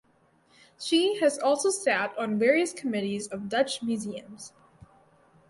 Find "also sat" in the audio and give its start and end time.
1.37-2.17